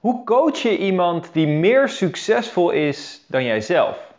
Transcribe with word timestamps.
Hoe 0.00 0.24
coach 0.24 0.56
je 0.58 0.76
iemand 0.76 1.30
die 1.32 1.46
meer 1.46 1.88
succesvol 1.88 2.70
is 2.70 3.24
dan 3.28 3.44
jijzelf? 3.44 4.12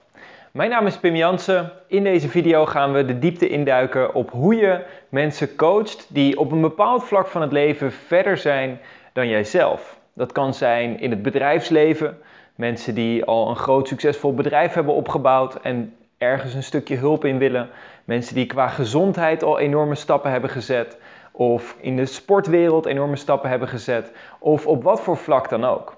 Mijn 0.51 0.69
naam 0.69 0.85
is 0.85 0.97
Pim 0.97 1.15
Jansen. 1.15 1.71
In 1.87 2.03
deze 2.03 2.29
video 2.29 2.65
gaan 2.65 2.93
we 2.93 3.05
de 3.05 3.19
diepte 3.19 3.49
induiken 3.49 4.13
op 4.13 4.31
hoe 4.31 4.55
je 4.55 4.85
mensen 5.09 5.55
coacht 5.55 6.07
die 6.09 6.39
op 6.39 6.51
een 6.51 6.61
bepaald 6.61 7.03
vlak 7.03 7.27
van 7.27 7.41
het 7.41 7.51
leven 7.51 7.91
verder 7.91 8.37
zijn 8.37 8.79
dan 9.13 9.27
jijzelf. 9.27 9.97
Dat 10.13 10.31
kan 10.31 10.53
zijn 10.53 10.99
in 10.99 11.09
het 11.09 11.21
bedrijfsleven, 11.21 12.17
mensen 12.55 12.95
die 12.95 13.25
al 13.25 13.49
een 13.49 13.55
groot 13.55 13.87
succesvol 13.87 14.33
bedrijf 14.33 14.73
hebben 14.73 14.93
opgebouwd 14.93 15.55
en 15.55 15.95
ergens 16.17 16.53
een 16.53 16.63
stukje 16.63 16.95
hulp 16.95 17.25
in 17.25 17.37
willen, 17.37 17.69
mensen 18.05 18.35
die 18.35 18.45
qua 18.45 18.67
gezondheid 18.67 19.43
al 19.43 19.59
enorme 19.59 19.95
stappen 19.95 20.31
hebben 20.31 20.49
gezet 20.49 20.97
of 21.39 21.77
in 21.81 21.95
de 21.95 22.05
sportwereld 22.05 22.85
enorme 22.85 23.15
stappen 23.15 23.49
hebben 23.49 23.67
gezet, 23.67 24.11
of 24.39 24.67
op 24.67 24.83
wat 24.83 25.01
voor 25.01 25.17
vlak 25.17 25.49
dan 25.49 25.65
ook. 25.65 25.95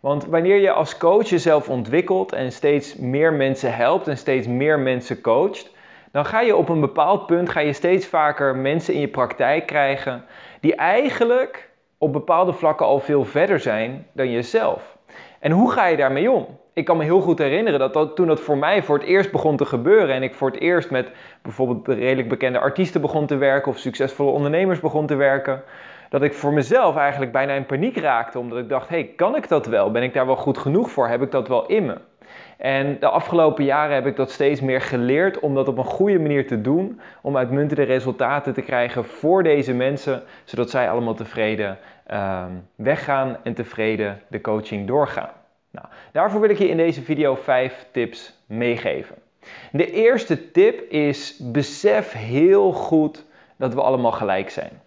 Want 0.00 0.26
wanneer 0.26 0.56
je 0.56 0.72
als 0.72 0.96
coach 0.96 1.28
jezelf 1.28 1.68
ontwikkelt 1.68 2.32
en 2.32 2.52
steeds 2.52 2.96
meer 2.96 3.32
mensen 3.32 3.74
helpt 3.74 4.08
en 4.08 4.16
steeds 4.16 4.46
meer 4.46 4.78
mensen 4.78 5.20
coacht, 5.20 5.70
dan 6.12 6.24
ga 6.24 6.40
je 6.40 6.56
op 6.56 6.68
een 6.68 6.80
bepaald 6.80 7.26
punt 7.26 7.50
ga 7.50 7.60
je 7.60 7.72
steeds 7.72 8.06
vaker 8.06 8.56
mensen 8.56 8.94
in 8.94 9.00
je 9.00 9.08
praktijk 9.08 9.66
krijgen 9.66 10.24
die 10.60 10.74
eigenlijk 10.74 11.70
op 11.98 12.12
bepaalde 12.12 12.52
vlakken 12.52 12.86
al 12.86 13.00
veel 13.00 13.24
verder 13.24 13.60
zijn 13.60 14.06
dan 14.12 14.30
jezelf. 14.30 14.96
En 15.40 15.50
hoe 15.50 15.70
ga 15.70 15.86
je 15.86 15.96
daarmee 15.96 16.30
om? 16.30 16.46
Ik 16.72 16.84
kan 16.84 16.96
me 16.96 17.04
heel 17.04 17.20
goed 17.20 17.38
herinneren 17.38 17.78
dat, 17.78 17.92
dat 17.92 18.16
toen 18.16 18.26
dat 18.26 18.40
voor 18.40 18.58
mij 18.58 18.82
voor 18.82 18.98
het 18.98 19.06
eerst 19.06 19.32
begon 19.32 19.56
te 19.56 19.64
gebeuren 19.64 20.14
en 20.14 20.22
ik 20.22 20.34
voor 20.34 20.50
het 20.50 20.60
eerst 20.60 20.90
met 20.90 21.10
bijvoorbeeld 21.42 21.88
redelijk 21.88 22.28
bekende 22.28 22.58
artiesten 22.58 23.00
begon 23.00 23.26
te 23.26 23.36
werken 23.36 23.70
of 23.70 23.78
succesvolle 23.78 24.30
ondernemers 24.30 24.80
begon 24.80 25.06
te 25.06 25.14
werken, 25.14 25.62
dat 26.08 26.22
ik 26.22 26.34
voor 26.34 26.52
mezelf 26.52 26.96
eigenlijk 26.96 27.32
bijna 27.32 27.52
in 27.52 27.66
paniek 27.66 27.96
raakte 27.96 28.38
omdat 28.38 28.58
ik 28.58 28.68
dacht, 28.68 28.88
hey, 28.88 29.04
kan 29.16 29.36
ik 29.36 29.48
dat 29.48 29.66
wel? 29.66 29.90
Ben 29.90 30.02
ik 30.02 30.14
daar 30.14 30.26
wel 30.26 30.36
goed 30.36 30.58
genoeg 30.58 30.90
voor? 30.90 31.08
Heb 31.08 31.22
ik 31.22 31.30
dat 31.30 31.48
wel 31.48 31.66
in 31.66 31.86
me? 31.86 31.96
En 32.56 32.96
de 33.00 33.08
afgelopen 33.08 33.64
jaren 33.64 33.94
heb 33.94 34.06
ik 34.06 34.16
dat 34.16 34.30
steeds 34.30 34.60
meer 34.60 34.80
geleerd 34.80 35.40
om 35.40 35.54
dat 35.54 35.68
op 35.68 35.78
een 35.78 35.84
goede 35.84 36.18
manier 36.18 36.46
te 36.46 36.60
doen, 36.60 37.00
om 37.20 37.36
uitmuntende 37.36 37.82
resultaten 37.82 38.52
te 38.52 38.62
krijgen 38.62 39.04
voor 39.04 39.42
deze 39.42 39.74
mensen, 39.74 40.22
zodat 40.44 40.70
zij 40.70 40.90
allemaal 40.90 41.14
tevreden 41.14 41.78
uh, 42.10 42.44
weggaan 42.74 43.36
en 43.42 43.54
tevreden 43.54 44.20
de 44.28 44.40
coaching 44.40 44.86
doorgaan. 44.86 45.41
Nou, 45.72 45.86
daarvoor 46.12 46.40
wil 46.40 46.50
ik 46.50 46.58
je 46.58 46.68
in 46.68 46.76
deze 46.76 47.02
video 47.02 47.34
5 47.34 47.86
tips 47.90 48.34
meegeven. 48.46 49.16
De 49.72 49.90
eerste 49.90 50.50
tip 50.50 50.90
is 50.90 51.38
besef 51.42 52.12
heel 52.12 52.72
goed 52.72 53.24
dat 53.56 53.74
we 53.74 53.82
allemaal 53.82 54.12
gelijk 54.12 54.50
zijn. 54.50 54.80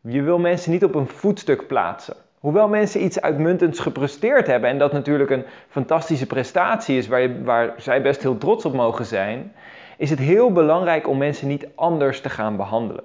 Je 0.00 0.22
wil 0.22 0.38
mensen 0.38 0.70
niet 0.70 0.84
op 0.84 0.94
een 0.94 1.06
voetstuk 1.06 1.66
plaatsen. 1.66 2.16
Hoewel 2.38 2.68
mensen 2.68 3.04
iets 3.04 3.20
uitmuntends 3.20 3.80
gepresteerd 3.80 4.46
hebben 4.46 4.70
en 4.70 4.78
dat 4.78 4.92
natuurlijk 4.92 5.30
een 5.30 5.44
fantastische 5.68 6.26
prestatie 6.26 6.96
is 6.96 7.06
waar, 7.06 7.20
je, 7.20 7.42
waar 7.42 7.74
zij 7.76 8.02
best 8.02 8.22
heel 8.22 8.38
trots 8.38 8.64
op 8.64 8.72
mogen 8.72 9.04
zijn, 9.04 9.52
is 9.98 10.10
het 10.10 10.18
heel 10.18 10.52
belangrijk 10.52 11.08
om 11.08 11.18
mensen 11.18 11.48
niet 11.48 11.66
anders 11.74 12.20
te 12.20 12.28
gaan 12.28 12.56
behandelen. 12.56 13.04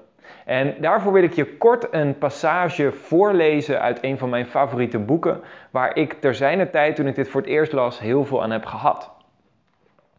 En 0.49 0.75
daarvoor 0.79 1.13
wil 1.13 1.23
ik 1.23 1.33
je 1.33 1.57
kort 1.57 1.87
een 1.91 2.17
passage 2.17 2.91
voorlezen 2.91 3.81
uit 3.81 4.03
een 4.03 4.17
van 4.17 4.29
mijn 4.29 4.45
favoriete 4.45 4.99
boeken, 4.99 5.41
waar 5.71 5.95
ik 5.95 6.13
ter 6.13 6.35
zijner 6.35 6.69
tijd, 6.69 6.95
toen 6.95 7.07
ik 7.07 7.15
dit 7.15 7.29
voor 7.29 7.41
het 7.41 7.49
eerst 7.49 7.71
las, 7.71 7.99
heel 7.99 8.25
veel 8.25 8.43
aan 8.43 8.51
heb 8.51 8.65
gehad. 8.65 9.11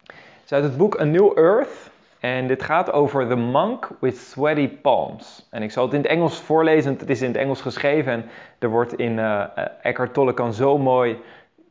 Het 0.06 0.44
is 0.44 0.52
uit 0.52 0.64
het 0.64 0.76
boek 0.76 1.00
A 1.00 1.04
New 1.04 1.38
Earth 1.38 1.90
en 2.20 2.46
dit 2.46 2.62
gaat 2.62 2.92
over 2.92 3.28
The 3.28 3.36
Monk 3.36 3.90
with 4.00 4.16
Sweaty 4.16 4.68
Palms. 4.68 5.46
En 5.50 5.62
ik 5.62 5.70
zal 5.70 5.84
het 5.84 5.94
in 5.94 6.00
het 6.00 6.10
Engels 6.10 6.40
voorlezen, 6.40 6.96
het 6.98 7.10
is 7.10 7.22
in 7.22 7.28
het 7.28 7.36
Engels 7.36 7.60
geschreven 7.60 8.12
en 8.12 8.24
er 8.58 8.68
wordt 8.68 8.94
in 8.94 9.18
uh, 9.18 9.44
Eckhart 9.82 10.14
Tolle 10.14 10.34
kan 10.34 10.52
zo 10.52 10.78
mooi 10.78 11.18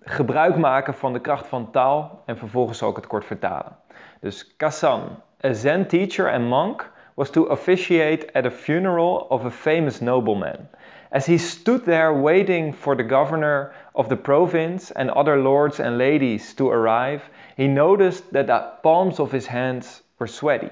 gebruik 0.02 0.57
maken 0.57 0.93
van 0.93 1.13
de 1.13 1.19
kracht 1.19 1.47
van 1.47 1.71
taal 1.71 2.21
en 2.25 2.37
vervolgens 2.37 2.77
zal 2.77 2.89
ik 2.89 2.95
het 2.95 3.07
kort 3.07 3.25
vertalen. 3.25 3.75
Dus 4.21 4.55
Kassan, 4.57 5.02
a 5.45 5.53
Zen 5.53 5.87
teacher 5.87 6.31
and 6.31 6.48
monk 6.48 6.92
was 7.19 7.30
to 7.31 7.43
officiate 7.47 8.31
at 8.33 8.45
a 8.45 8.49
funeral 8.49 9.27
of 9.30 9.43
a 9.43 9.52
famous 9.52 10.02
nobleman. 10.02 10.69
As 11.11 11.25
he 11.25 11.37
stood 11.37 11.83
there 11.83 12.13
waiting 12.13 12.71
for 12.71 12.95
the 12.95 13.03
governor 13.03 13.73
of 13.93 14.07
the 14.07 14.15
province 14.15 14.89
and 14.89 15.09
other 15.11 15.35
lords 15.35 15.81
and 15.81 15.97
ladies 15.97 16.53
to 16.53 16.69
arrive, 16.69 17.21
he 17.57 17.67
noticed 17.67 18.31
that 18.31 18.47
the 18.47 18.71
palms 18.83 19.19
of 19.19 19.33
his 19.33 19.47
hands 19.47 20.02
were 20.17 20.27
sweaty. 20.27 20.69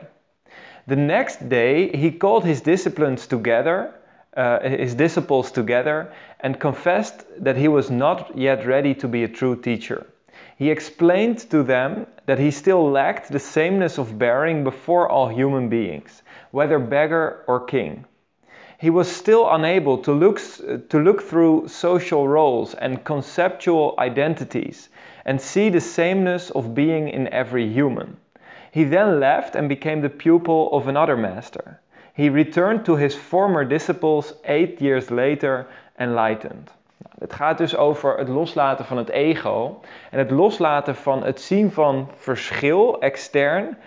The 0.87 0.95
next 0.95 1.49
day, 1.49 1.89
he 1.89 2.11
called 2.11 2.45
his 2.45 2.61
disciples 2.61 3.27
together, 3.27 3.93
uh, 4.37 4.61
his 4.61 4.95
disciples 4.95 5.51
together, 5.51 6.13
and 6.39 6.57
confessed 6.57 7.25
that 7.43 7.57
he 7.57 7.67
was 7.67 7.91
not 7.91 8.37
yet 8.37 8.65
ready 8.65 8.93
to 8.95 9.09
be 9.09 9.25
a 9.25 9.35
true 9.39 9.57
teacher. 9.57 10.07
He 10.57 10.71
explained 10.71 11.39
to 11.51 11.61
them 11.63 12.07
that 12.25 12.39
he 12.39 12.51
still 12.51 12.89
lacked 12.89 13.29
the 13.31 13.39
sameness 13.39 13.97
of 13.99 14.17
bearing 14.17 14.63
before 14.63 15.09
all 15.09 15.27
human 15.27 15.67
beings, 15.69 16.23
whether 16.51 16.79
beggar 16.79 17.43
or 17.47 17.65
king. 17.65 18.05
He 18.79 18.89
was 18.89 19.07
still 19.11 19.49
unable 19.49 19.97
to 19.99 20.11
look, 20.11 20.39
to 20.89 20.99
look 20.99 21.21
through 21.23 21.67
social 21.67 22.27
roles 22.27 22.75
and 22.75 23.03
conceptual 23.03 23.95
identities 23.97 24.89
and 25.25 25.41
see 25.41 25.69
the 25.69 25.81
sameness 25.81 26.51
of 26.51 26.75
being 26.75 27.09
in 27.09 27.27
every 27.33 27.67
human. 27.67 28.17
He 28.71 28.83
then 28.83 29.19
left 29.19 29.55
and 29.55 29.67
became 29.67 30.01
the 30.01 30.09
pupil 30.09 30.69
of 30.71 30.87
another 30.87 31.17
master. 31.17 31.81
He 32.13 32.29
returned 32.29 32.85
to 32.85 32.95
his 32.95 33.15
former 33.15 33.65
disciples 33.65 34.33
eight 34.45 34.79
years 34.81 35.09
later 35.09 35.67
enlightened. 35.99 36.71
Het 37.19 37.33
gaat 37.33 37.57
dus 37.57 37.75
over 37.75 38.17
het 38.17 38.27
loslaten 38.27 38.85
van 38.85 38.97
het 38.97 39.09
ego 39.09 39.79
en 40.11 40.19
het 40.19 40.31
loslaten 40.31 40.95
van 40.95 41.23
het 41.23 41.41
zien 41.41 41.71
van 41.71 42.09
verschil 42.15 42.99
extern, 43.01 43.77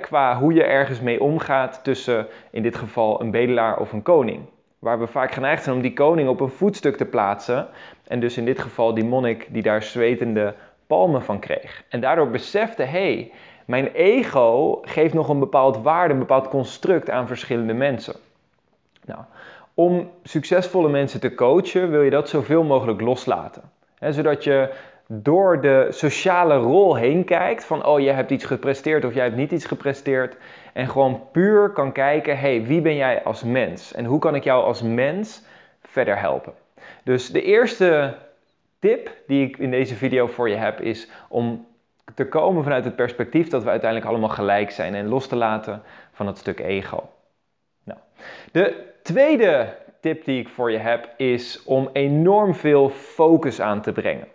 qua 0.00 0.38
hoe 0.38 0.52
je 0.52 0.64
ergens 0.64 1.00
mee 1.00 1.22
omgaat 1.22 1.84
tussen 1.84 2.26
in 2.50 2.62
dit 2.62 2.76
geval 2.76 3.20
een 3.20 3.30
bedelaar 3.30 3.78
of 3.78 3.92
een 3.92 4.02
koning. 4.02 4.40
Waar 4.78 4.98
we 4.98 5.06
vaak 5.06 5.32
geneigd 5.32 5.62
zijn 5.62 5.76
om 5.76 5.82
die 5.82 5.92
koning 5.92 6.28
op 6.28 6.40
een 6.40 6.48
voetstuk 6.48 6.96
te 6.96 7.04
plaatsen 7.04 7.68
en 8.06 8.20
dus 8.20 8.36
in 8.36 8.44
dit 8.44 8.58
geval 8.58 8.94
die 8.94 9.04
monnik 9.04 9.46
die 9.50 9.62
daar 9.62 9.82
zwetende 9.82 10.54
palmen 10.86 11.22
van 11.22 11.38
kreeg. 11.38 11.84
En 11.88 12.00
daardoor 12.00 12.30
besefte, 12.30 12.82
hey, 12.82 13.32
mijn 13.64 13.86
ego 13.86 14.78
geeft 14.82 15.14
nog 15.14 15.28
een 15.28 15.38
bepaald 15.38 15.82
waarde, 15.82 16.12
een 16.12 16.20
bepaald 16.20 16.48
construct 16.48 17.10
aan 17.10 17.26
verschillende 17.26 17.74
mensen. 17.74 18.14
Nou, 19.04 19.20
om 19.74 20.10
succesvolle 20.22 20.88
mensen 20.88 21.20
te 21.20 21.34
coachen 21.34 21.90
wil 21.90 22.02
je 22.02 22.10
dat 22.10 22.28
zoveel 22.28 22.62
mogelijk 22.62 23.00
loslaten. 23.00 23.62
zodat 23.98 24.44
je 24.44 24.74
door 25.14 25.60
de 25.60 25.86
sociale 25.90 26.56
rol 26.56 26.94
heen 26.94 27.24
kijkt 27.24 27.64
van 27.64 27.86
oh 27.86 28.00
jij 28.00 28.14
hebt 28.14 28.30
iets 28.30 28.44
gepresteerd 28.44 29.04
of 29.04 29.14
jij 29.14 29.24
hebt 29.24 29.36
niet 29.36 29.52
iets 29.52 29.66
gepresteerd 29.66 30.36
en 30.72 30.88
gewoon 30.88 31.22
puur 31.32 31.70
kan 31.70 31.92
kijken 31.92 32.38
hey 32.38 32.62
wie 32.62 32.80
ben 32.80 32.96
jij 32.96 33.22
als 33.22 33.42
mens 33.42 33.94
en 33.94 34.04
hoe 34.04 34.18
kan 34.18 34.34
ik 34.34 34.44
jou 34.44 34.64
als 34.64 34.82
mens 34.82 35.42
verder 35.82 36.18
helpen. 36.18 36.52
Dus 37.04 37.30
de 37.30 37.42
eerste 37.42 38.14
tip 38.78 39.10
die 39.26 39.46
ik 39.46 39.58
in 39.58 39.70
deze 39.70 39.94
video 39.94 40.26
voor 40.26 40.48
je 40.48 40.56
heb 40.56 40.80
is 40.80 41.08
om 41.28 41.66
te 42.14 42.28
komen 42.28 42.62
vanuit 42.62 42.84
het 42.84 42.96
perspectief 42.96 43.48
dat 43.48 43.62
we 43.62 43.70
uiteindelijk 43.70 44.10
allemaal 44.10 44.28
gelijk 44.28 44.70
zijn 44.70 44.94
en 44.94 45.08
los 45.08 45.26
te 45.26 45.36
laten 45.36 45.82
van 46.12 46.26
het 46.26 46.38
stuk 46.38 46.60
ego. 46.60 47.08
Nou, 47.84 47.98
de 48.52 48.92
tweede 49.02 49.76
tip 50.00 50.24
die 50.24 50.40
ik 50.40 50.48
voor 50.48 50.70
je 50.70 50.78
heb 50.78 51.08
is 51.16 51.62
om 51.64 51.90
enorm 51.92 52.54
veel 52.54 52.88
focus 52.88 53.60
aan 53.60 53.80
te 53.80 53.92
brengen. 53.92 54.28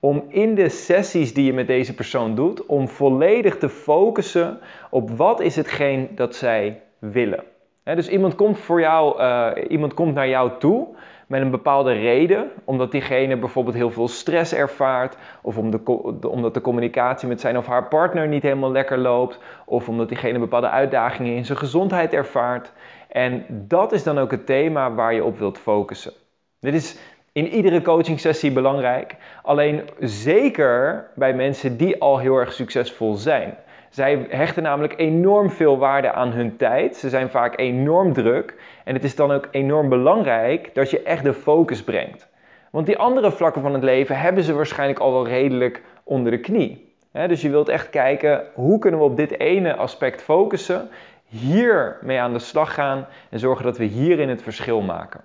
Om 0.00 0.24
in 0.28 0.54
de 0.54 0.68
sessies 0.68 1.34
die 1.34 1.44
je 1.44 1.52
met 1.52 1.66
deze 1.66 1.94
persoon 1.94 2.34
doet, 2.34 2.66
om 2.66 2.88
volledig 2.88 3.58
te 3.58 3.68
focussen 3.68 4.58
op 4.90 5.10
wat 5.10 5.40
is 5.40 5.56
hetgeen 5.56 6.08
dat 6.14 6.34
zij 6.34 6.82
willen. 6.98 7.44
dus 7.84 8.08
iemand 8.08 8.34
komt, 8.34 8.58
voor 8.58 8.80
jou, 8.80 9.20
uh, 9.20 9.50
iemand 9.68 9.94
komt 9.94 10.14
naar 10.14 10.28
jou 10.28 10.50
toe 10.58 10.88
met 11.30 11.40
een 11.40 11.50
bepaalde 11.50 11.92
reden, 11.92 12.50
omdat 12.64 12.90
diegene 12.90 13.36
bijvoorbeeld 13.36 13.76
heel 13.76 13.90
veel 13.90 14.08
stress 14.08 14.54
ervaart, 14.54 15.16
of 15.42 15.54
de, 15.54 15.84
omdat 16.28 16.54
de 16.54 16.60
communicatie 16.60 17.28
met 17.28 17.40
zijn 17.40 17.56
of 17.56 17.66
haar 17.66 17.88
partner 17.88 18.28
niet 18.28 18.42
helemaal 18.42 18.72
lekker 18.72 18.98
loopt, 18.98 19.38
of 19.66 19.88
omdat 19.88 20.08
diegene 20.08 20.38
bepaalde 20.38 20.68
uitdagingen 20.68 21.34
in 21.34 21.44
zijn 21.44 21.58
gezondheid 21.58 22.12
ervaart. 22.12 22.72
En 23.08 23.44
dat 23.48 23.92
is 23.92 24.02
dan 24.02 24.18
ook 24.18 24.30
het 24.30 24.46
thema 24.46 24.94
waar 24.94 25.14
je 25.14 25.24
op 25.24 25.38
wilt 25.38 25.58
focussen. 25.58 26.12
Dit 26.60 26.74
is 26.74 26.98
in 27.32 27.48
iedere 27.48 27.82
coaching 27.82 28.20
sessie 28.20 28.52
belangrijk, 28.52 29.16
alleen 29.42 29.88
zeker 29.98 31.06
bij 31.14 31.34
mensen 31.34 31.76
die 31.76 32.00
al 32.00 32.18
heel 32.18 32.36
erg 32.36 32.52
succesvol 32.52 33.14
zijn. 33.14 33.56
Zij 33.90 34.26
hechten 34.28 34.62
namelijk 34.62 34.98
enorm 34.98 35.50
veel 35.50 35.78
waarde 35.78 36.12
aan 36.12 36.32
hun 36.32 36.56
tijd. 36.56 36.96
Ze 36.96 37.08
zijn 37.08 37.30
vaak 37.30 37.58
enorm 37.58 38.12
druk. 38.12 38.54
En 38.84 38.94
het 38.94 39.04
is 39.04 39.16
dan 39.16 39.30
ook 39.30 39.48
enorm 39.50 39.88
belangrijk 39.88 40.74
dat 40.74 40.90
je 40.90 41.02
echt 41.02 41.24
de 41.24 41.34
focus 41.34 41.82
brengt. 41.82 42.28
Want 42.70 42.86
die 42.86 42.98
andere 42.98 43.30
vlakken 43.32 43.62
van 43.62 43.72
het 43.72 43.82
leven 43.82 44.18
hebben 44.18 44.42
ze 44.42 44.54
waarschijnlijk 44.54 44.98
al 44.98 45.12
wel 45.12 45.26
redelijk 45.26 45.82
onder 46.04 46.30
de 46.32 46.40
knie. 46.40 46.94
dus 47.12 47.40
je 47.40 47.50
wilt 47.50 47.68
echt 47.68 47.90
kijken 47.90 48.44
hoe 48.54 48.78
kunnen 48.78 49.00
we 49.00 49.06
op 49.06 49.16
dit 49.16 49.38
ene 49.38 49.76
aspect 49.76 50.22
focussen, 50.22 50.88
hier 51.24 51.98
mee 52.02 52.20
aan 52.20 52.32
de 52.32 52.38
slag 52.38 52.74
gaan 52.74 53.06
en 53.30 53.38
zorgen 53.38 53.64
dat 53.64 53.78
we 53.78 53.84
hierin 53.84 54.28
het 54.28 54.42
verschil 54.42 54.80
maken. 54.80 55.20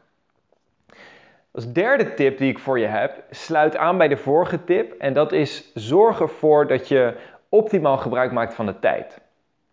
Als 1.56 1.72
derde 1.72 2.14
tip 2.14 2.38
die 2.38 2.50
ik 2.50 2.60
voor 2.60 2.80
je 2.80 2.86
heb, 2.86 3.24
sluit 3.30 3.78
aan 3.78 3.98
bij 3.98 4.08
de 4.08 4.18
vorige 4.18 4.64
tip. 4.64 4.94
En 5.00 5.14
dat 5.14 5.32
is 5.32 5.72
zorg 5.74 6.20
ervoor 6.20 6.68
dat 6.68 6.88
je 6.88 7.14
optimaal 7.50 7.98
gebruik 7.98 8.32
maakt 8.32 8.54
van 8.54 8.66
de 8.66 8.80
tijd. 8.80 9.22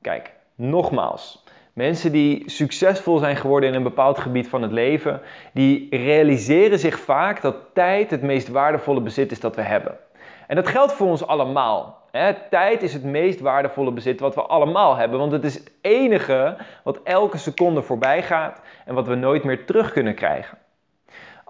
Kijk, 0.00 0.32
nogmaals. 0.55 1.44
Mensen 1.73 2.12
die 2.12 2.50
succesvol 2.50 3.19
zijn 3.19 3.37
geworden 3.37 3.69
in 3.69 3.75
een 3.75 3.82
bepaald 3.82 4.19
gebied 4.19 4.49
van 4.49 4.62
het 4.62 4.73
leven, 4.73 5.20
die 5.52 5.96
realiseren 5.96 6.79
zich 6.79 6.99
vaak 6.99 7.40
dat 7.43 7.56
tijd 7.73 8.11
het 8.11 8.23
meest 8.23 8.49
waardevolle 8.49 9.00
bezit 9.00 9.31
is 9.31 9.40
dat 9.40 9.56
we 9.56 9.62
hebben. 9.62 9.96
En 10.46 10.56
dat 10.56 10.69
geldt 10.69 10.93
voor 10.93 11.06
ons 11.06 11.26
allemaal. 11.26 12.00
Tijd 12.50 12.82
is 12.82 12.93
het 12.93 13.05
meest 13.05 13.40
waardevolle 13.40 13.93
bezit 13.93 14.20
wat 14.20 14.34
we 14.34 14.43
allemaal 14.43 14.96
hebben, 14.96 15.19
want 15.19 15.32
het 15.32 15.44
is 15.44 15.55
het 15.55 15.73
enige 15.81 16.56
wat 16.84 17.00
elke 17.05 17.38
seconde 17.38 17.82
voorbij 17.82 18.23
gaat 18.23 18.61
en 18.84 18.94
wat 18.94 19.06
we 19.06 19.14
nooit 19.14 19.44
meer 19.44 19.64
terug 19.64 19.93
kunnen 19.93 20.14
krijgen. 20.14 20.58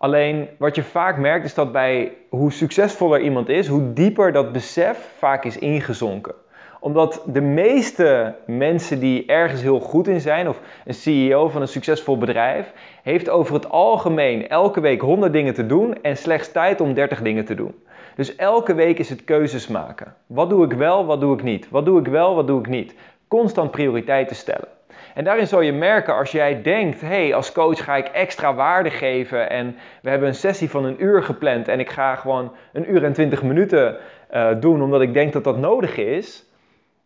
Alleen 0.03 0.49
wat 0.59 0.75
je 0.75 0.83
vaak 0.83 1.19
merkt 1.19 1.45
is 1.45 1.55
dat 1.55 1.73
bij 1.73 2.13
hoe 2.29 2.53
succesvoller 2.53 3.21
iemand 3.21 3.49
is, 3.49 3.67
hoe 3.67 3.93
dieper 3.93 4.33
dat 4.33 4.53
besef 4.53 5.15
vaak 5.19 5.45
is 5.45 5.59
ingezonken 5.59 6.35
omdat 6.81 7.23
de 7.27 7.41
meeste 7.41 8.35
mensen 8.47 9.01
die 9.01 9.27
ergens 9.27 9.63
heel 9.63 9.81
goed 9.81 10.09
in 10.09 10.21
zijn, 10.21 10.49
of 10.49 10.61
een 10.85 10.95
CEO 10.95 11.49
van 11.49 11.61
een 11.61 11.69
succesvol 11.69 12.19
bedrijf, 12.19 12.73
heeft 13.03 13.29
over 13.29 13.55
het 13.55 13.71
algemeen 13.71 14.49
elke 14.49 14.81
week 14.81 15.01
100 15.01 15.33
dingen 15.33 15.55
te 15.55 15.67
doen 15.67 16.03
en 16.03 16.17
slechts 16.17 16.53
tijd 16.53 16.81
om 16.81 16.95
30 16.95 17.23
dingen 17.23 17.45
te 17.45 17.55
doen. 17.55 17.75
Dus 18.17 18.37
elke 18.37 18.75
week 18.75 18.99
is 18.99 19.09
het 19.09 19.25
keuzes 19.25 19.67
maken. 19.67 20.15
Wat 20.27 20.51
doe 20.51 20.65
ik 20.65 20.73
wel, 20.73 21.07
wat 21.07 21.21
doe 21.21 21.35
ik 21.35 21.43
niet? 21.43 21.71
Wat 21.71 21.85
doe 21.85 22.01
ik 22.01 22.07
wel, 22.07 22.35
wat 22.35 22.47
doe 22.47 22.61
ik 22.61 22.69
niet? 22.69 22.95
Constant 23.29 23.71
prioriteiten 23.71 24.37
stellen. 24.37 24.69
En 25.15 25.25
daarin 25.25 25.47
zal 25.47 25.61
je 25.61 25.73
merken 25.73 26.15
als 26.15 26.31
jij 26.31 26.63
denkt, 26.63 27.01
hé, 27.01 27.07
hey, 27.07 27.35
als 27.35 27.53
coach 27.53 27.85
ga 27.85 27.97
ik 27.97 28.07
extra 28.07 28.55
waarde 28.55 28.91
geven 28.91 29.51
en 29.51 29.77
we 30.03 30.11
hebben 30.11 30.29
een 30.29 30.35
sessie 30.35 30.71
van 30.71 30.85
een 30.85 31.03
uur 31.05 31.23
gepland 31.23 31.69
en 31.69 31.81
ik 31.81 31.91
ga 31.91 32.15
gewoon 32.15 32.53
een 32.73 32.91
uur 32.93 33.05
en 33.05 33.13
twintig 33.13 33.43
minuten 33.43 33.97
uh, 34.33 34.49
doen 34.61 34.83
omdat 34.83 35.01
ik 35.01 35.15
denk 35.15 35.33
dat 35.33 35.45
dat 35.45 35.59
nodig 35.59 35.97
is, 35.97 36.45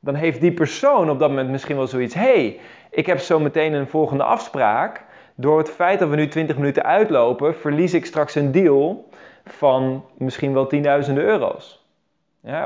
dan 0.00 0.14
heeft 0.14 0.41
die 0.41 0.53
persoon 0.53 1.11
op 1.11 1.19
dat 1.19 1.29
moment 1.29 1.50
misschien 1.50 1.76
wel 1.76 1.87
zoiets, 1.87 2.14
hé, 2.14 2.20
hey, 2.20 2.61
ik 2.91 3.06
heb 3.06 3.19
zo 3.19 3.41
meteen 3.41 3.73
een 3.73 3.88
volgende 3.88 4.25
afspraak. 4.25 5.05
Door 5.35 5.59
het 5.59 5.70
feit 5.70 5.99
dat 5.99 6.09
we 6.09 6.17
nu 6.17 6.29
20 6.29 6.56
minuten 6.56 6.85
uitlopen, 6.85 7.55
verlies 7.55 7.94
ik 7.94 8.06
straks 8.06 8.35
een 8.35 8.52
deal 8.52 9.09
van 9.44 10.05
misschien 10.19 10.52
wel 10.52 10.67
tienduizenden 10.67 11.25
euro's. 11.25 11.86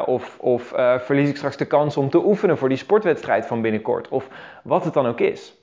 Of 0.06 0.38
of 0.38 0.72
uh, 0.72 0.98
verlies 0.98 1.28
ik 1.28 1.36
straks 1.36 1.56
de 1.56 1.64
kans 1.64 1.96
om 1.96 2.10
te 2.10 2.24
oefenen 2.24 2.58
voor 2.58 2.68
die 2.68 2.78
sportwedstrijd 2.78 3.46
van 3.46 3.60
binnenkort. 3.60 4.08
Of 4.08 4.28
wat 4.62 4.84
het 4.84 4.94
dan 4.94 5.06
ook 5.06 5.20
is. 5.20 5.54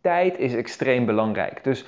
Tijd 0.00 0.38
is 0.38 0.54
extreem 0.54 1.06
belangrijk. 1.06 1.64
Dus 1.64 1.84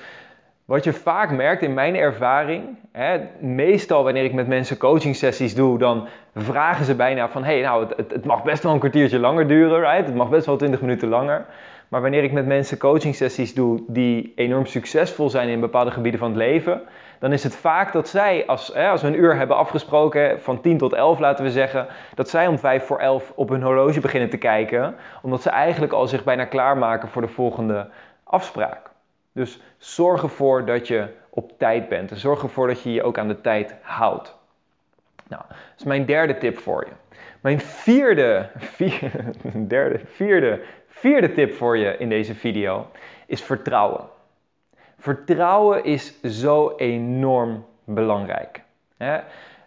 wat 0.65 0.83
je 0.83 0.93
vaak 0.93 1.31
merkt 1.31 1.61
in 1.61 1.73
mijn 1.73 1.95
ervaring, 1.95 2.77
hè, 2.91 3.19
meestal 3.39 4.03
wanneer 4.03 4.23
ik 4.23 4.33
met 4.33 4.47
mensen 4.47 4.77
coaching 4.77 5.15
sessies 5.15 5.55
doe, 5.55 5.77
dan 5.77 6.07
vragen 6.35 6.85
ze 6.85 6.95
bijna 6.95 7.29
van, 7.29 7.43
hey, 7.43 7.61
nou, 7.61 7.87
het, 7.97 8.11
het, 8.11 8.25
mag 8.25 8.43
best 8.43 8.63
wel 8.63 8.73
een 8.73 8.79
kwartiertje 8.79 9.19
langer 9.19 9.47
duren, 9.47 9.79
right? 9.79 10.05
het 10.05 10.15
mag 10.15 10.29
best 10.29 10.45
wel 10.45 10.57
20 10.57 10.81
minuten 10.81 11.07
langer. 11.07 11.45
Maar 11.87 12.01
wanneer 12.01 12.23
ik 12.23 12.31
met 12.31 12.45
mensen 12.45 12.77
coaching 12.77 13.15
sessies 13.15 13.53
doe 13.53 13.83
die 13.87 14.33
enorm 14.35 14.65
succesvol 14.65 15.29
zijn 15.29 15.49
in 15.49 15.59
bepaalde 15.59 15.91
gebieden 15.91 16.19
van 16.19 16.29
het 16.29 16.37
leven, 16.37 16.81
dan 17.19 17.33
is 17.33 17.43
het 17.43 17.55
vaak 17.55 17.93
dat 17.93 18.07
zij, 18.07 18.45
als, 18.45 18.71
hè, 18.73 18.89
als 18.89 19.01
we 19.01 19.07
een 19.07 19.19
uur 19.19 19.35
hebben 19.35 19.57
afgesproken, 19.57 20.41
van 20.41 20.61
10 20.61 20.77
tot 20.77 20.93
11 20.93 21.19
laten 21.19 21.43
we 21.43 21.51
zeggen, 21.51 21.87
dat 22.15 22.29
zij 22.29 22.47
om 22.47 22.59
5 22.59 22.85
voor 22.85 22.99
11 22.99 23.31
op 23.35 23.49
hun 23.49 23.63
horloge 23.63 23.99
beginnen 23.99 24.29
te 24.29 24.37
kijken, 24.37 24.95
omdat 25.21 25.41
ze 25.41 25.49
eigenlijk 25.49 25.93
al 25.93 26.07
zich 26.07 26.23
bijna 26.23 26.45
klaarmaken 26.45 27.09
voor 27.09 27.21
de 27.21 27.27
volgende 27.27 27.87
afspraak. 28.23 28.89
Dus 29.31 29.61
zorg 29.77 30.23
ervoor 30.23 30.65
dat 30.65 30.87
je 30.87 31.07
op 31.29 31.57
tijd 31.57 31.89
bent 31.89 32.11
en 32.11 32.17
zorg 32.17 32.41
ervoor 32.41 32.67
dat 32.67 32.81
je 32.81 32.93
je 32.93 33.03
ook 33.03 33.17
aan 33.17 33.27
de 33.27 33.41
tijd 33.41 33.75
houdt. 33.81 34.35
Nou, 35.27 35.43
dat 35.47 35.57
is 35.77 35.83
mijn 35.83 36.05
derde 36.05 36.37
tip 36.37 36.57
voor 36.57 36.85
je. 36.85 37.17
Mijn 37.41 37.59
vierde, 37.59 38.49
vierde, 38.57 39.23
derde, 39.67 39.99
vierde, 40.05 40.61
vierde 40.87 41.33
tip 41.33 41.53
voor 41.53 41.77
je 41.77 41.97
in 41.97 42.09
deze 42.09 42.35
video 42.35 42.87
is 43.25 43.41
vertrouwen. 43.41 44.13
Vertrouwen 45.05 45.83
is 45.83 46.21
zo 46.21 46.73
enorm 46.77 47.65
belangrijk. 47.83 48.61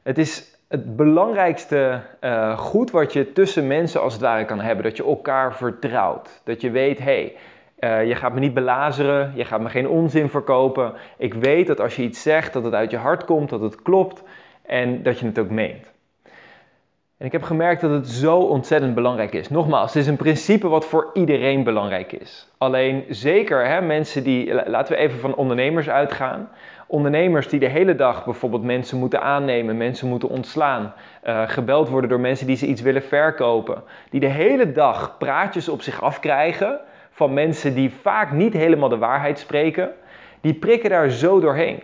Het 0.03 0.19
is 0.19 0.59
het 0.69 0.97
belangrijkste 0.97 2.01
uh, 2.21 2.59
goed 2.59 2.91
wat 2.91 3.13
je 3.13 3.33
tussen 3.33 3.67
mensen 3.67 4.01
als 4.01 4.13
het 4.13 4.23
ware 4.23 4.45
kan 4.45 4.61
hebben. 4.61 4.85
Dat 4.85 4.97
je 4.97 5.05
elkaar 5.05 5.55
vertrouwt. 5.55 6.41
Dat 6.45 6.61
je 6.61 6.71
weet, 6.71 6.99
hé, 6.99 7.35
hey, 7.79 8.01
uh, 8.01 8.09
je 8.09 8.15
gaat 8.15 8.33
me 8.33 8.41
niet 8.41 8.55
belazeren, 8.55 9.33
je 9.35 9.45
gaat 9.45 9.61
me 9.61 9.69
geen 9.69 9.89
onzin 9.89 10.29
verkopen. 10.29 10.93
Ik 11.17 11.35
weet 11.35 11.67
dat 11.67 11.81
als 11.81 11.97
je 11.97 12.03
iets 12.03 12.23
zegt, 12.23 12.53
dat 12.53 12.65
het 12.65 12.75
uit 12.75 12.91
je 12.91 12.97
hart 12.97 13.25
komt, 13.25 13.49
dat 13.49 13.61
het 13.61 13.83
klopt 13.83 14.23
en 14.63 15.03
dat 15.03 15.19
je 15.19 15.27
het 15.27 15.39
ook 15.39 15.51
meent. 15.51 15.93
En 17.19 17.27
ik 17.27 17.33
heb 17.33 17.43
gemerkt 17.43 17.81
dat 17.81 17.91
het 17.91 18.09
zo 18.09 18.39
ontzettend 18.39 18.95
belangrijk 18.95 19.33
is. 19.33 19.49
Nogmaals, 19.49 19.95
het 19.95 20.03
is 20.03 20.09
een 20.09 20.17
principe 20.17 20.69
wat 20.69 20.87
voor 20.87 21.11
iedereen 21.13 21.65
belangrijk 21.65 22.13
is. 22.13 22.49
Alleen 22.59 23.05
zeker 23.09 23.67
hè, 23.67 23.81
mensen 23.81 24.23
die, 24.23 24.55
laten 24.69 24.95
we 24.95 25.01
even 25.01 25.19
van 25.19 25.35
ondernemers 25.35 25.89
uitgaan. 25.89 26.49
Ondernemers 26.87 27.49
die 27.49 27.61
de 27.61 27.69
hele 27.69 27.95
dag 27.95 28.25
bijvoorbeeld 28.25 28.63
mensen 28.63 28.99
moeten 28.99 29.23
aannemen, 29.23 29.77
mensen 29.77 30.09
moeten 30.09 30.29
ontslaan, 30.29 30.93
uh, 31.25 31.49
gebeld 31.49 31.89
worden 31.89 32.11
door 32.11 32.21
mensen 32.21 32.47
die 32.47 32.57
ze 32.57 32.67
iets 32.67 32.81
willen 32.81 33.03
verkopen. 33.03 33.83
Die 34.11 34.21
de 34.21 34.27
hele 34.27 34.73
dag 34.73 35.17
praatjes 35.19 35.69
op 35.69 35.83
zich 35.83 36.03
afkrijgen 36.03 36.81
van 37.11 37.35
mensen 37.35 37.75
die 37.75 37.93
vaak 38.03 38.33
niet 38.33 38.53
helemaal 38.53 38.89
de 38.89 38.99
waarheid 38.99 39.39
spreken, 39.39 39.91
die 40.41 40.55
prikken 40.55 40.91
daar 40.91 41.11
zo 41.11 41.41
doorheen. 41.41 41.83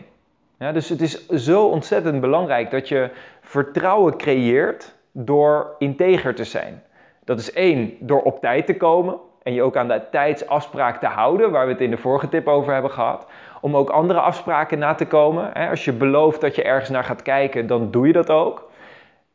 Dus 0.73 0.89
het 0.89 1.01
is 1.01 1.29
zo 1.29 1.67
ontzettend 1.67 2.21
belangrijk 2.21 2.71
dat 2.71 2.89
je 2.89 3.11
vertrouwen 3.41 4.17
creëert 4.17 4.95
door 5.17 5.75
integer 5.79 6.35
te 6.35 6.45
zijn. 6.45 6.83
Dat 7.25 7.39
is 7.39 7.53
één, 7.53 7.97
door 8.01 8.23
op 8.23 8.41
tijd 8.41 8.67
te 8.67 8.77
komen 8.77 9.19
en 9.43 9.53
je 9.53 9.63
ook 9.63 9.77
aan 9.77 9.89
de 9.89 10.03
tijdsafspraak 10.11 11.01
te 11.01 11.07
houden, 11.07 11.51
waar 11.51 11.67
we 11.67 11.73
het 11.73 11.81
in 11.81 11.91
de 11.91 11.97
vorige 11.97 12.29
tip 12.29 12.49
over 12.49 12.73
hebben 12.73 12.91
gehad. 12.91 13.27
Om 13.61 13.77
ook 13.77 13.91
andere 13.91 14.21
afspraken 14.21 14.79
na 14.79 14.95
te 14.95 15.07
komen. 15.07 15.53
Als 15.53 15.85
je 15.85 15.93
belooft 15.93 16.41
dat 16.41 16.55
je 16.55 16.63
ergens 16.63 16.91
naar 16.91 17.05
gaat 17.05 17.23
kijken, 17.23 17.67
dan 17.67 17.91
doe 17.91 18.07
je 18.07 18.13
dat 18.13 18.31
ook. 18.31 18.71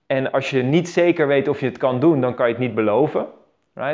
En 0.07 0.31
als 0.31 0.49
je 0.49 0.63
niet 0.63 0.89
zeker 0.89 1.27
weet 1.27 1.47
of 1.47 1.59
je 1.59 1.65
het 1.65 1.77
kan 1.77 1.99
doen, 1.99 2.21
dan 2.21 2.33
kan 2.33 2.47
je 2.47 2.53
het 2.53 2.61
niet 2.61 2.75
beloven. 2.75 3.27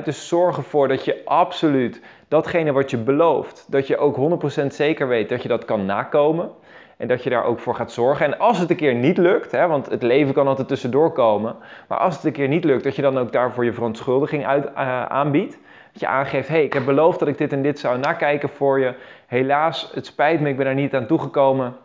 Dus 0.03 0.27
zorg 0.27 0.57
ervoor 0.57 0.87
dat 0.87 1.05
je 1.05 1.21
absoluut 1.25 2.01
datgene 2.27 2.71
wat 2.71 2.89
je 2.89 2.97
belooft, 2.97 3.65
dat 3.69 3.87
je 3.87 3.97
ook 3.97 4.17
100% 4.63 4.65
zeker 4.67 5.07
weet 5.07 5.29
dat 5.29 5.41
je 5.41 5.47
dat 5.47 5.65
kan 5.65 5.85
nakomen. 5.85 6.51
En 6.97 7.07
dat 7.07 7.23
je 7.23 7.29
daar 7.29 7.43
ook 7.43 7.59
voor 7.59 7.75
gaat 7.75 7.91
zorgen. 7.91 8.25
En 8.25 8.39
als 8.39 8.57
het 8.57 8.69
een 8.69 8.75
keer 8.75 8.95
niet 8.95 9.17
lukt, 9.17 9.51
hè, 9.51 9.67
want 9.67 9.89
het 9.89 10.03
leven 10.03 10.33
kan 10.33 10.47
altijd 10.47 10.67
tussendoor 10.67 11.11
komen. 11.11 11.55
Maar 11.87 11.97
als 11.97 12.15
het 12.15 12.23
een 12.23 12.31
keer 12.31 12.47
niet 12.47 12.63
lukt, 12.63 12.83
dat 12.83 12.95
je 12.95 13.01
dan 13.01 13.17
ook 13.17 13.31
daarvoor 13.31 13.65
je 13.65 13.73
verontschuldiging 13.73 14.45
uit, 14.45 14.65
uh, 14.65 15.05
aanbiedt. 15.05 15.57
Dat 15.91 16.01
je 16.01 16.07
aangeeft, 16.07 16.47
hey, 16.47 16.63
ik 16.63 16.73
heb 16.73 16.85
beloofd 16.85 17.19
dat 17.19 17.27
ik 17.27 17.37
dit 17.37 17.53
en 17.53 17.61
dit 17.61 17.79
zou 17.79 17.97
nakijken 17.97 18.49
voor 18.49 18.79
je. 18.79 18.93
Helaas, 19.27 19.91
het 19.93 20.05
spijt 20.05 20.39
me, 20.39 20.49
ik 20.49 20.57
ben 20.57 20.67
er 20.67 20.73
niet 20.73 20.95
aan 20.95 21.07
toegekomen. 21.07 21.75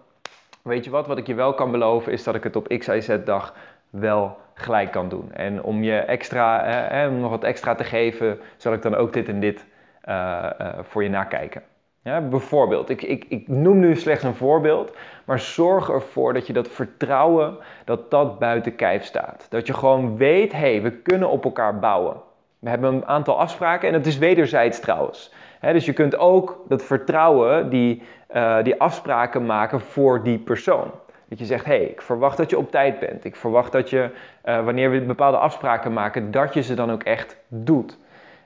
Weet 0.62 0.84
je 0.84 0.90
wat, 0.90 1.06
wat 1.06 1.18
ik 1.18 1.26
je 1.26 1.34
wel 1.34 1.54
kan 1.54 1.70
beloven 1.70 2.12
is 2.12 2.24
dat 2.24 2.34
ik 2.34 2.42
het 2.42 2.56
op 2.56 2.68
X, 2.78 2.88
Y, 2.88 3.00
Z 3.00 3.16
dag 3.24 3.54
wel 3.90 4.36
gelijk 4.54 4.90
kan 4.90 5.08
doen. 5.08 5.32
En 5.32 5.62
om 5.62 5.82
je 5.82 5.96
extra, 5.96 6.64
eh, 6.88 7.08
om 7.08 7.20
nog 7.20 7.30
wat 7.30 7.44
extra 7.44 7.74
te 7.74 7.84
geven, 7.84 8.38
zal 8.56 8.72
ik 8.72 8.82
dan 8.82 8.94
ook 8.94 9.12
dit 9.12 9.28
en 9.28 9.40
dit 9.40 9.66
uh, 10.08 10.50
voor 10.82 11.02
je 11.02 11.08
nakijken. 11.08 11.62
Ja, 12.02 12.20
bijvoorbeeld, 12.20 12.88
ik, 12.88 13.02
ik, 13.02 13.24
ik 13.28 13.48
noem 13.48 13.78
nu 13.78 13.96
slechts 13.96 14.24
een 14.24 14.34
voorbeeld, 14.34 14.96
maar 15.24 15.38
zorg 15.38 15.90
ervoor 15.90 16.32
dat 16.32 16.46
je 16.46 16.52
dat 16.52 16.68
vertrouwen, 16.68 17.56
dat 17.84 18.10
dat 18.10 18.38
buiten 18.38 18.76
kijf 18.76 19.04
staat. 19.04 19.46
Dat 19.50 19.66
je 19.66 19.74
gewoon 19.74 20.16
weet, 20.16 20.52
hé, 20.52 20.58
hey, 20.58 20.82
we 20.82 20.90
kunnen 20.90 21.30
op 21.30 21.44
elkaar 21.44 21.78
bouwen. 21.78 22.16
We 22.58 22.68
hebben 22.68 22.94
een 22.94 23.06
aantal 23.06 23.38
afspraken 23.38 23.88
en 23.88 23.94
het 23.94 24.06
is 24.06 24.18
wederzijds 24.18 24.80
trouwens. 24.80 25.32
dus 25.60 25.84
je 25.84 25.92
kunt 25.92 26.18
ook 26.18 26.64
dat 26.68 26.84
vertrouwen, 26.84 27.70
die, 27.70 28.02
uh, 28.34 28.62
die 28.62 28.80
afspraken 28.80 29.46
maken 29.46 29.80
voor 29.80 30.22
die 30.22 30.38
persoon. 30.38 30.90
Dat 31.28 31.38
je 31.38 31.44
zegt, 31.44 31.64
hé, 31.64 31.76
hey, 31.76 31.84
ik 31.84 32.02
verwacht 32.02 32.36
dat 32.36 32.50
je 32.50 32.58
op 32.58 32.70
tijd 32.70 32.98
bent. 32.98 33.24
Ik 33.24 33.36
verwacht 33.36 33.72
dat 33.72 33.90
je, 33.90 34.10
uh, 34.44 34.64
wanneer 34.64 34.90
we 34.90 35.00
bepaalde 35.00 35.36
afspraken 35.36 35.92
maken, 35.92 36.30
dat 36.30 36.54
je 36.54 36.62
ze 36.62 36.74
dan 36.74 36.92
ook 36.92 37.02
echt 37.02 37.36
doet. 37.48 37.98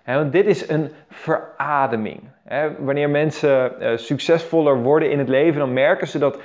Want 0.05 0.33
dit 0.33 0.47
is 0.47 0.69
een 0.69 0.91
verademing. 1.09 2.21
Wanneer 2.79 3.11
mensen 3.11 3.73
uh, 3.81 3.97
succesvoller 3.97 4.83
worden 4.83 5.11
in 5.11 5.19
het 5.19 5.29
leven, 5.29 5.59
dan 5.59 5.73
merken 5.73 6.09
ze 6.09 6.19
dat 6.19 6.39
99% 6.39 6.41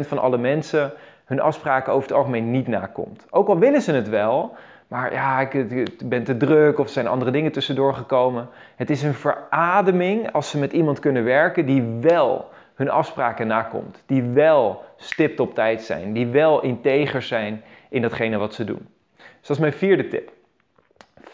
van 0.00 0.18
alle 0.18 0.38
mensen 0.38 0.92
hun 1.24 1.40
afspraken 1.40 1.92
over 1.92 2.08
het 2.08 2.16
algemeen 2.16 2.50
niet 2.50 2.66
nakomt. 2.66 3.26
Ook 3.30 3.48
al 3.48 3.58
willen 3.58 3.82
ze 3.82 3.92
het 3.92 4.08
wel, 4.08 4.56
maar 4.88 5.12
ja, 5.12 5.40
ik, 5.40 5.54
ik 5.54 6.08
ben 6.08 6.24
te 6.24 6.36
druk 6.36 6.78
of 6.78 6.86
er 6.86 6.92
zijn 6.92 7.06
andere 7.06 7.30
dingen 7.30 7.52
tussendoor 7.52 7.94
gekomen. 7.94 8.48
Het 8.76 8.90
is 8.90 9.02
een 9.02 9.14
verademing 9.14 10.32
als 10.32 10.50
ze 10.50 10.58
met 10.58 10.72
iemand 10.72 10.98
kunnen 10.98 11.24
werken 11.24 11.66
die 11.66 11.82
wel 12.00 12.48
hun 12.74 12.90
afspraken 12.90 13.46
nakomt. 13.46 14.02
Die 14.06 14.22
wel 14.22 14.84
stipt 14.96 15.40
op 15.40 15.54
tijd 15.54 15.82
zijn. 15.82 16.12
Die 16.12 16.26
wel 16.26 16.62
integer 16.62 17.22
zijn 17.22 17.62
in 17.88 18.02
datgene 18.02 18.38
wat 18.38 18.54
ze 18.54 18.64
doen. 18.64 18.88
Dus 19.16 19.48
dat 19.48 19.56
is 19.56 19.58
mijn 19.58 19.72
vierde 19.72 20.08
tip. 20.08 20.32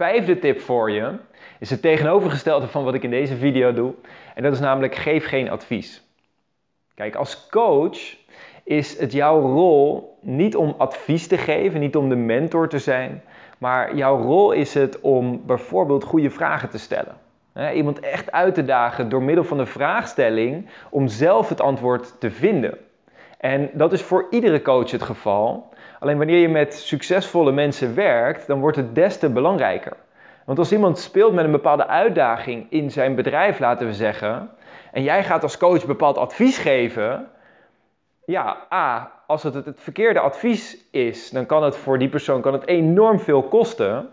Vijfde 0.00 0.38
tip 0.38 0.61
voor 0.61 0.90
je 0.90 1.12
is 1.59 1.71
het 1.71 1.83
tegenovergestelde 1.83 2.66
van 2.66 2.85
wat 2.85 2.95
ik 2.95 3.02
in 3.02 3.11
deze 3.11 3.37
video 3.37 3.73
doe. 3.73 3.95
En 4.35 4.42
dat 4.42 4.52
is 4.52 4.61
namelijk 4.61 4.95
geef 4.95 5.26
geen 5.26 5.50
advies. 5.50 6.02
Kijk, 6.95 7.14
als 7.14 7.49
coach 7.49 8.16
is 8.64 8.99
het 8.99 9.12
jouw 9.12 9.40
rol 9.40 10.19
niet 10.21 10.57
om 10.57 10.75
advies 10.78 11.26
te 11.26 11.38
geven, 11.38 11.80
niet 11.80 11.97
om 11.97 12.09
de 12.09 12.16
mentor 12.16 12.69
te 12.69 12.78
zijn, 12.78 13.23
maar 13.59 13.97
jouw 13.97 14.23
rol 14.23 14.52
is 14.52 14.75
het 14.75 15.00
om 15.00 15.47
bijvoorbeeld 15.47 16.04
goede 16.04 16.30
vragen 16.30 16.69
te 16.69 16.78
stellen. 16.78 17.16
Iemand 17.75 18.00
echt 18.00 18.33
uit 18.33 18.54
te 18.54 18.64
dagen 18.64 19.09
door 19.09 19.23
middel 19.23 19.45
van 19.45 19.59
een 19.59 19.66
vraagstelling 19.66 20.69
om 20.90 21.09
zelf 21.09 21.49
het 21.49 21.61
antwoord 21.61 22.21
te 22.21 22.30
vinden. 22.30 22.78
En 23.38 23.71
dat 23.73 23.92
is 23.92 24.02
voor 24.02 24.26
iedere 24.30 24.62
coach 24.62 24.90
het 24.90 25.02
geval. 25.02 25.69
Alleen 26.00 26.19
wanneer 26.19 26.38
je 26.38 26.49
met 26.49 26.75
succesvolle 26.75 27.52
mensen 27.52 27.95
werkt, 27.95 28.47
dan 28.47 28.61
wordt 28.61 28.76
het 28.76 28.95
des 28.95 29.19
te 29.19 29.30
belangrijker. 29.30 29.97
Want 30.45 30.59
als 30.59 30.73
iemand 30.73 30.99
speelt 30.99 31.33
met 31.33 31.45
een 31.45 31.50
bepaalde 31.50 31.87
uitdaging 31.87 32.66
in 32.71 32.90
zijn 32.90 33.14
bedrijf, 33.14 33.59
laten 33.59 33.87
we 33.87 33.95
zeggen, 33.95 34.50
en 34.92 35.02
jij 35.02 35.25
gaat 35.25 35.42
als 35.42 35.57
coach 35.57 35.87
bepaald 35.87 36.19
advies 36.19 36.59
geven, 36.59 37.28
ja, 38.25 38.57
A, 38.73 39.12
als 39.26 39.42
het 39.42 39.54
het 39.54 39.80
verkeerde 39.80 40.21
advies 40.21 40.88
is, 40.90 41.30
dan 41.30 41.47
kan 41.47 41.62
het 41.62 41.76
voor 41.76 41.99
die 41.99 42.09
persoon 42.09 42.40
kan 42.40 42.52
het 42.52 42.66
enorm 42.66 43.21
veel 43.21 43.42
kosten. 43.42 44.09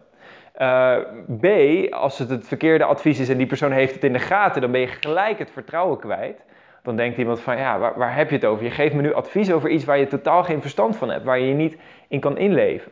Uh, 0.62 0.98
B, 1.40 1.46
als 1.94 2.18
het 2.18 2.30
het 2.30 2.48
verkeerde 2.48 2.84
advies 2.84 3.20
is 3.20 3.30
en 3.30 3.38
die 3.38 3.48
persoon 3.48 3.72
heeft 3.72 3.94
het 3.94 4.04
in 4.04 4.14
de 4.14 4.20
gaten, 4.20 4.62
dan 4.62 4.72
ben 4.72 4.82
je 4.82 4.88
gelijk 4.88 5.40
het 5.40 5.52
vertrouwen 5.52 6.00
kwijt. 6.00 6.42
Dan 6.88 6.96
denkt 6.96 7.18
iemand 7.18 7.40
van, 7.40 7.58
ja, 7.58 7.80
waar, 7.80 7.98
waar 7.98 8.16
heb 8.16 8.30
je 8.30 8.36
het 8.36 8.46
over? 8.46 8.64
Je 8.64 8.72
geeft 8.72 8.94
me 8.94 9.02
nu 9.02 9.14
advies 9.14 9.52
over 9.52 9.70
iets 9.70 9.86
waar 9.86 9.98
je 9.98 10.08
totaal 10.08 10.44
geen 10.44 10.62
verstand 10.62 10.96
van 10.96 11.10
hebt, 11.10 11.24
waar 11.24 11.40
je 11.40 11.48
je 11.48 11.54
niet 11.54 11.78
in 12.08 12.20
kan 12.20 12.38
inleven. 12.38 12.92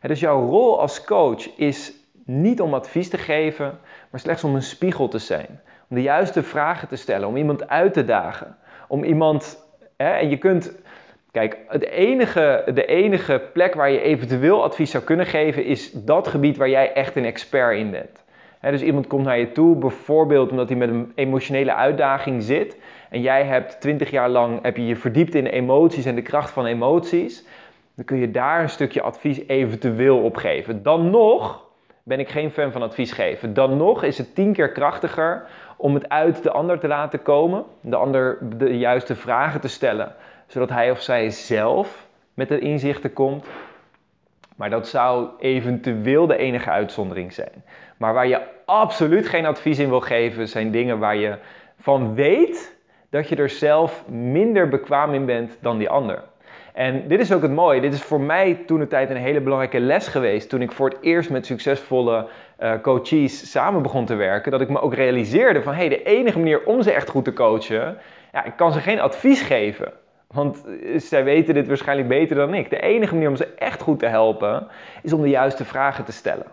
dus 0.00 0.20
jouw 0.20 0.48
rol 0.48 0.80
als 0.80 1.04
coach 1.04 1.56
is 1.56 1.94
niet 2.24 2.60
om 2.60 2.74
advies 2.74 3.08
te 3.08 3.18
geven, 3.18 3.78
maar 4.10 4.20
slechts 4.20 4.44
om 4.44 4.54
een 4.54 4.62
spiegel 4.62 5.08
te 5.08 5.18
zijn. 5.18 5.60
Om 5.88 5.96
de 5.96 6.02
juiste 6.02 6.42
vragen 6.42 6.88
te 6.88 6.96
stellen, 6.96 7.28
om 7.28 7.36
iemand 7.36 7.68
uit 7.68 7.92
te 7.92 8.04
dagen. 8.04 8.56
Om 8.88 9.04
iemand, 9.04 9.66
hè, 9.96 10.10
en 10.10 10.30
je 10.30 10.36
kunt, 10.36 10.78
kijk, 11.30 11.58
het 11.68 11.88
enige, 11.88 12.64
de 12.74 12.86
enige 12.86 13.42
plek 13.52 13.74
waar 13.74 13.90
je 13.90 14.00
eventueel 14.00 14.62
advies 14.62 14.90
zou 14.90 15.04
kunnen 15.04 15.26
geven 15.26 15.64
is 15.64 15.92
dat 15.92 16.28
gebied 16.28 16.56
waar 16.56 16.68
jij 16.68 16.92
echt 16.92 17.16
een 17.16 17.24
expert 17.24 17.76
in 17.76 17.90
bent. 17.90 18.24
dus 18.60 18.82
iemand 18.82 19.06
komt 19.06 19.24
naar 19.24 19.38
je 19.38 19.52
toe, 19.52 19.76
bijvoorbeeld 19.76 20.50
omdat 20.50 20.68
hij 20.68 20.78
met 20.78 20.88
een 20.88 21.12
emotionele 21.14 21.74
uitdaging 21.74 22.42
zit. 22.42 22.76
En 23.10 23.20
jij 23.20 23.44
hebt 23.44 23.80
twintig 23.80 24.10
jaar 24.10 24.28
lang 24.28 24.62
heb 24.62 24.76
je, 24.76 24.86
je 24.86 24.96
verdiept 24.96 25.34
in 25.34 25.46
emoties 25.46 26.04
en 26.04 26.14
de 26.14 26.22
kracht 26.22 26.50
van 26.50 26.66
emoties. 26.66 27.44
Dan 27.94 28.04
kun 28.04 28.18
je 28.18 28.30
daar 28.30 28.62
een 28.62 28.68
stukje 28.68 29.02
advies 29.02 29.40
eventueel 29.46 30.18
op 30.18 30.36
geven. 30.36 30.82
Dan 30.82 31.10
nog 31.10 31.64
ben 32.02 32.20
ik 32.20 32.28
geen 32.28 32.50
fan 32.50 32.72
van 32.72 32.82
advies 32.82 33.12
geven. 33.12 33.54
Dan 33.54 33.76
nog 33.76 34.02
is 34.02 34.18
het 34.18 34.34
tien 34.34 34.52
keer 34.52 34.72
krachtiger 34.72 35.46
om 35.76 35.94
het 35.94 36.08
uit 36.08 36.42
de 36.42 36.50
ander 36.50 36.78
te 36.78 36.88
laten 36.88 37.22
komen, 37.22 37.64
de 37.80 37.96
ander 37.96 38.38
de 38.56 38.78
juiste 38.78 39.14
vragen 39.14 39.60
te 39.60 39.68
stellen, 39.68 40.14
zodat 40.46 40.68
hij 40.68 40.90
of 40.90 41.00
zij 41.00 41.30
zelf 41.30 42.06
met 42.34 42.48
de 42.48 42.58
inzichten 42.58 43.12
komt. 43.12 43.46
Maar 44.56 44.70
dat 44.70 44.88
zou 44.88 45.28
eventueel 45.38 46.26
de 46.26 46.36
enige 46.36 46.70
uitzondering 46.70 47.32
zijn. 47.32 47.64
Maar 47.96 48.14
waar 48.14 48.26
je 48.26 48.40
absoluut 48.64 49.28
geen 49.28 49.46
advies 49.46 49.78
in 49.78 49.88
wil 49.88 50.00
geven, 50.00 50.48
zijn 50.48 50.70
dingen 50.70 50.98
waar 50.98 51.16
je 51.16 51.38
van 51.78 52.14
weet 52.14 52.78
dat 53.10 53.28
je 53.28 53.36
er 53.36 53.48
zelf 53.48 54.04
minder 54.08 54.68
bekwaam 54.68 55.14
in 55.14 55.26
bent 55.26 55.58
dan 55.60 55.78
die 55.78 55.88
ander. 55.88 56.22
En 56.72 57.08
dit 57.08 57.20
is 57.20 57.32
ook 57.32 57.42
het 57.42 57.50
mooie. 57.50 57.80
Dit 57.80 57.92
is 57.92 58.02
voor 58.02 58.20
mij 58.20 58.54
toen 58.66 58.78
de 58.78 58.86
tijd 58.86 59.10
een 59.10 59.16
hele 59.16 59.40
belangrijke 59.40 59.80
les 59.80 60.08
geweest. 60.08 60.48
Toen 60.48 60.62
ik 60.62 60.72
voor 60.72 60.88
het 60.88 60.98
eerst 61.00 61.30
met 61.30 61.46
succesvolle 61.46 62.28
uh, 62.60 62.72
coaches 62.82 63.50
samen 63.50 63.82
begon 63.82 64.04
te 64.04 64.14
werken. 64.14 64.50
Dat 64.50 64.60
ik 64.60 64.68
me 64.68 64.80
ook 64.80 64.94
realiseerde 64.94 65.62
van 65.62 65.72
hé, 65.72 65.78
hey, 65.78 65.88
de 65.88 66.02
enige 66.02 66.38
manier 66.38 66.64
om 66.64 66.82
ze 66.82 66.92
echt 66.92 67.08
goed 67.08 67.24
te 67.24 67.32
coachen. 67.32 67.98
Ja, 68.32 68.44
ik 68.44 68.56
kan 68.56 68.72
ze 68.72 68.80
geen 68.80 69.00
advies 69.00 69.42
geven. 69.42 69.92
Want 70.26 70.64
eh, 70.66 70.98
zij 70.98 71.24
weten 71.24 71.54
dit 71.54 71.68
waarschijnlijk 71.68 72.08
beter 72.08 72.36
dan 72.36 72.54
ik. 72.54 72.70
De 72.70 72.80
enige 72.80 73.14
manier 73.14 73.28
om 73.28 73.36
ze 73.36 73.54
echt 73.58 73.82
goed 73.82 73.98
te 73.98 74.06
helpen 74.06 74.66
is 75.02 75.12
om 75.12 75.22
de 75.22 75.28
juiste 75.28 75.64
vragen 75.64 76.04
te 76.04 76.12
stellen. 76.12 76.46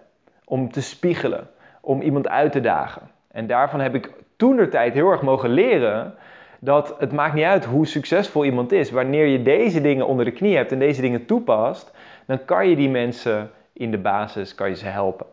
Om 0.46 0.72
te 0.72 0.82
spiegelen. 0.82 1.48
Om 1.82 2.02
iemand 2.02 2.28
uit 2.30 2.52
te 2.52 2.62
dagen. 2.62 3.02
En 3.32 3.48
daarvan 3.48 3.80
heb 3.80 3.96
ik 3.96 4.12
toen 4.38 4.56
de 4.56 4.68
tijd 4.68 4.94
heel 4.94 5.12
erg 5.12 5.22
mogen 5.22 5.50
leren 5.50 6.14
dat 6.60 6.96
het 7.00 7.12
maakt 7.12 7.34
niet 7.34 7.44
uit 7.44 7.66
hoe 7.66 7.88
succesvol 7.88 8.46
iemand 8.46 8.72
is. 8.72 8.92
Wanneer 8.92 9.26
je 9.26 9.42
deze 9.42 9.82
dingen 9.82 10.08
onder 10.08 10.26
de 10.26 10.32
knie 10.32 10.56
hebt 10.56 10.72
en 10.72 10.80
deze 10.80 11.02
dingen 11.02 11.26
toepast, 11.26 11.94
dan 12.26 12.46
kan 12.46 12.70
je 12.70 12.76
die 12.76 12.90
mensen 12.90 13.52
in 13.74 13.92
de 13.92 13.98
basis 13.98 14.56
kan 14.56 14.70
je 14.70 14.76
ze 14.76 14.86
helpen. 14.86 15.26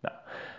Nou, 0.00 0.14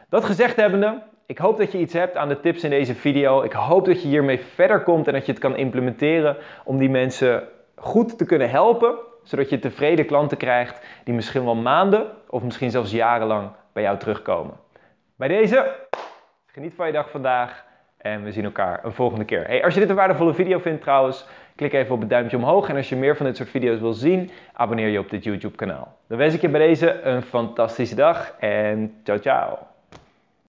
dat 0.10 0.26
gezegd 0.26 0.56
hebbende, 0.56 1.02
ik 1.26 1.38
hoop 1.38 1.58
dat 1.58 1.72
je 1.72 1.78
iets 1.78 1.94
hebt 1.94 2.18
aan 2.18 2.28
de 2.28 2.40
tips 2.40 2.64
in 2.64 2.70
deze 2.70 2.96
video. 2.96 3.42
Ik 3.42 3.52
hoop 3.52 3.86
dat 3.86 4.02
je 4.02 4.08
hiermee 4.08 4.40
verder 4.40 4.84
komt 4.84 5.08
en 5.08 5.14
dat 5.14 5.26
je 5.26 5.32
het 5.32 5.42
kan 5.42 5.56
implementeren 5.56 6.38
om 6.64 6.78
die 6.78 6.90
mensen 6.90 7.48
goed 7.76 8.18
te 8.18 8.26
kunnen 8.26 8.50
helpen, 8.50 8.96
zodat 9.24 9.50
je 9.50 9.60
tevreden 9.60 10.06
klanten 10.06 10.38
krijgt 10.38 10.86
die 11.04 11.14
misschien 11.14 11.44
wel 11.44 11.56
maanden 11.56 12.08
of 12.30 12.44
misschien 12.44 12.72
zelfs 12.72 12.92
jarenlang 12.92 13.50
bij 13.74 13.84
jou 13.84 13.98
terugkomen. 13.98 14.54
Bij 15.16 15.28
deze, 15.28 15.76
geniet 16.46 16.74
van 16.76 16.88
je 16.88 16.94
dag 16.94 17.10
vandaag. 17.10 17.66
En 18.04 18.24
we 18.24 18.32
zien 18.32 18.44
elkaar 18.44 18.80
een 18.84 18.94
volgende 18.94 19.26
keer. 19.26 19.46
Hey, 19.46 19.64
als 19.64 19.74
je 19.74 19.80
dit 19.80 19.90
een 19.90 19.96
waardevolle 19.96 20.34
video 20.34 20.60
vindt 20.60 20.82
trouwens, 20.82 21.26
klik 21.56 21.74
even 21.74 21.96
op 21.96 22.00
het 22.00 22.10
duimpje 22.10 22.38
omhoog. 22.38 22.70
En 22.70 22.76
als 22.76 22.90
je 22.90 22.96
meer 22.96 23.18
van 23.18 23.26
dit 23.26 23.38
soort 23.38 23.50
video's 23.50 23.80
wil 23.80 23.94
zien, 23.94 24.32
abonneer 24.54 24.88
je 24.88 25.00
op 25.00 25.10
dit 25.10 25.24
YouTube 25.24 25.56
kanaal. 25.56 25.98
Dan 26.08 26.18
wens 26.18 26.34
ik 26.34 26.42
je 26.42 26.50
bij 26.50 26.68
deze 26.68 27.02
een 27.02 27.22
fantastische 27.22 27.96
dag 27.96 28.36
en 28.40 28.94
ciao 29.04 29.20
ciao. 29.20 29.73